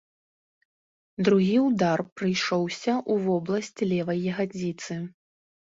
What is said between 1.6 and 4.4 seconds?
ўдар прыйшоўся ў вобласць левай